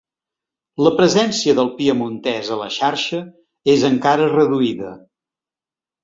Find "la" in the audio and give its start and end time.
0.85-0.91, 2.61-2.69